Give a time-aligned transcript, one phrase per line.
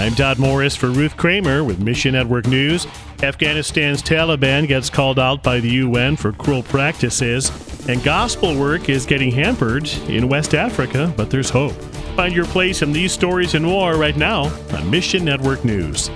[0.00, 2.86] I'm Todd Morris for Ruth Kramer with Mission Network News.
[3.22, 7.50] Afghanistan's Taliban gets called out by the UN for cruel practices,
[7.86, 11.74] and gospel work is getting hampered in West Africa, but there's hope.
[12.16, 16.08] Find your place in these stories and more right now on Mission Network News.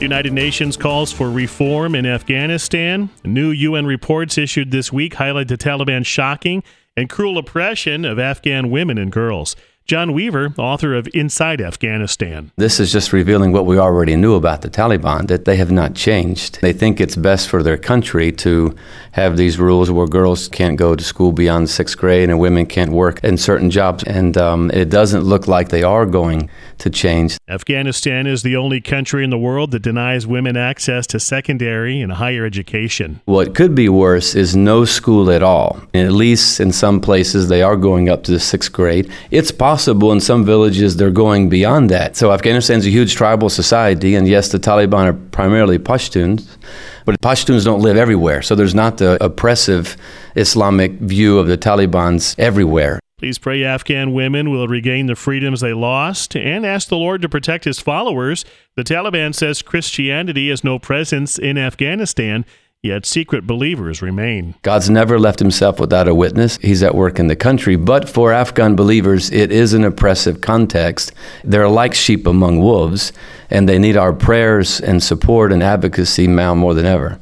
[0.00, 3.10] United Nations calls for reform in Afghanistan.
[3.24, 6.62] New UN reports issued this week highlight the Taliban's shocking
[6.96, 9.54] and cruel oppression of Afghan women and girls.
[9.86, 12.50] John Weaver, author of Inside Afghanistan.
[12.56, 15.94] This is just revealing what we already knew about the Taliban that they have not
[15.94, 16.60] changed.
[16.60, 18.74] They think it's best for their country to
[19.12, 22.90] have these rules where girls can't go to school beyond sixth grade and women can't
[22.90, 24.02] work in certain jobs.
[24.02, 27.38] And um, it doesn't look like they are going to change.
[27.46, 32.14] Afghanistan is the only country in the world that denies women access to secondary and
[32.14, 33.20] higher education.
[33.26, 35.80] What could be worse is no school at all.
[35.94, 39.12] At least in some places, they are going up to the sixth grade.
[39.30, 42.16] It's possible possible in some villages they're going beyond that.
[42.16, 46.56] So Afghanistan's a huge tribal society, and yes, the Taliban are primarily Pashtuns,
[47.04, 48.40] but Pashtuns don't live everywhere.
[48.40, 49.98] So there's not the oppressive
[50.34, 53.00] Islamic view of the Taliban's everywhere.
[53.18, 57.28] Please pray Afghan women will regain the freedoms they lost and ask the Lord to
[57.28, 58.46] protect his followers.
[58.76, 62.46] The Taliban says Christianity has no presence in Afghanistan
[62.86, 64.54] Yet secret believers remain.
[64.62, 66.56] God's never left himself without a witness.
[66.58, 67.74] He's at work in the country.
[67.74, 71.12] But for Afghan believers, it is an oppressive context.
[71.42, 73.12] They're like sheep among wolves,
[73.50, 77.18] and they need our prayers and support and advocacy now more than ever.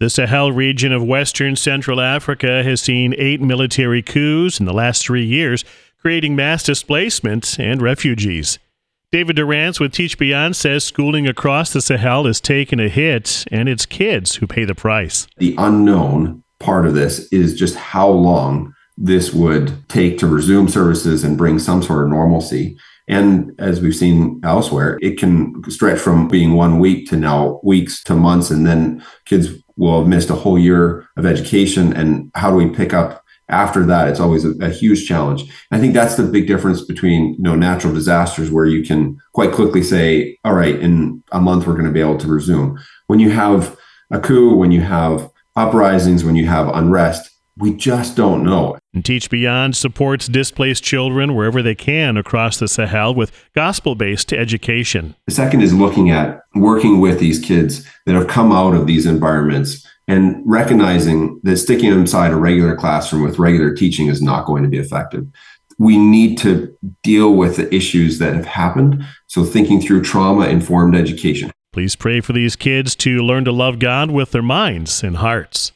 [0.00, 5.04] The Sahel region of western Central Africa has seen eight military coups in the last
[5.04, 5.62] three years,
[6.00, 8.58] creating mass displacement and refugees.
[9.12, 13.68] David Durrance with Teach Beyond says schooling across the Sahel is taking a hit, and
[13.68, 15.28] it's kids who pay the price.
[15.36, 21.22] The unknown part of this is just how long this would take to resume services
[21.22, 22.76] and bring some sort of normalcy.
[23.06, 28.02] And as we've seen elsewhere, it can stretch from being one week to now weeks
[28.04, 28.50] to months.
[28.50, 31.92] And then kids will have missed a whole year of education.
[31.92, 35.44] And how do we pick up after that it's always a, a, huge challenge.
[35.70, 39.52] I think that's the big difference between you know natural disasters where you can quite
[39.52, 42.78] quickly say all right in a month we're going to be able to resume.
[43.06, 43.76] When you have
[44.10, 48.78] a coup when you have uprisings when you have unrest we just don't know.
[48.92, 54.32] And Teach Beyond supports displaced children wherever they can across the Sahel with gospel based
[54.32, 55.14] education.
[55.26, 59.06] The second is looking at working with these kids that have come out of these
[59.06, 64.46] environments and recognizing that sticking them inside a regular classroom with regular teaching is not
[64.46, 65.26] going to be effective.
[65.78, 69.04] We need to deal with the issues that have happened.
[69.26, 71.50] So, thinking through trauma informed education.
[71.72, 75.72] Please pray for these kids to learn to love God with their minds and hearts.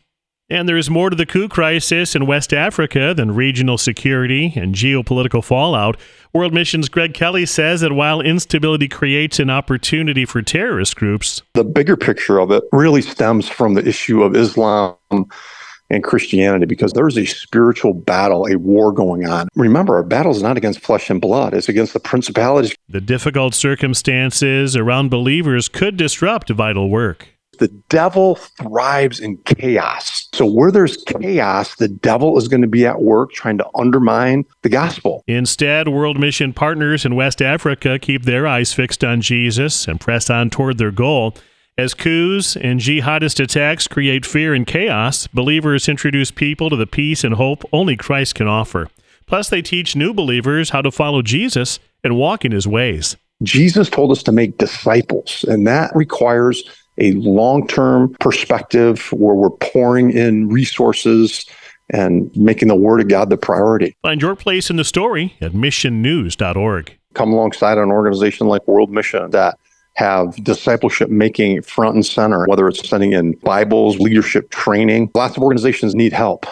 [0.50, 4.75] And there is more to the coup crisis in West Africa than regional security and
[4.75, 5.97] geopolitical fallout.
[6.33, 11.62] World Mission's Greg Kelly says that while instability creates an opportunity for terrorist groups, the
[11.62, 14.97] bigger picture of it really stems from the issue of Islam
[15.88, 19.49] and Christianity because there's a spiritual battle, a war going on.
[19.55, 22.75] Remember, our battle is not against flesh and blood, it's against the principalities.
[22.88, 27.28] The difficult circumstances around believers could disrupt vital work
[27.60, 30.28] the devil thrives in chaos.
[30.32, 34.47] So where there's chaos, the devil is going to be at work trying to undermine
[34.62, 35.22] the gospel.
[35.26, 40.31] Instead, World Mission partners in West Africa keep their eyes fixed on Jesus and press
[40.31, 41.34] on toward their goal.
[41.76, 47.25] As coups and jihadist attacks create fear and chaos, believers introduce people to the peace
[47.25, 48.88] and hope only Christ can offer.
[49.26, 53.16] Plus, they teach new believers how to follow Jesus and walk in his ways.
[53.43, 56.62] Jesus told us to make disciples, and that requires
[57.00, 61.47] a long term perspective where we're pouring in resources
[61.93, 63.97] and making the Word of God the priority.
[64.03, 66.97] Find your place in the story at missionnews.org.
[67.15, 69.59] Come alongside an organization like World Mission that
[69.94, 75.11] have discipleship making front and center, whether it's sending in Bibles, leadership training.
[75.15, 76.47] Lots of organizations need help.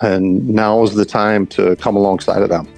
[0.00, 2.68] And now is the time to come alongside of them.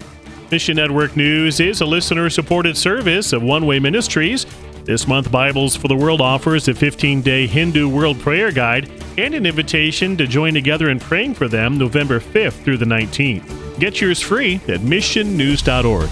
[0.51, 4.47] Mission Network News is a listener supported service of One Way Ministries.
[4.87, 8.89] This month, Bibles for the World offers a 15 day Hindu World Prayer Guide
[9.19, 13.81] and an invitation to join together in praying for them November 5th through the 19th.
[13.81, 16.09] Get yours free at missionnews.org.